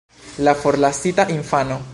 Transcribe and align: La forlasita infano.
La 0.39 0.55
forlasita 0.55 1.29
infano. 1.37 1.77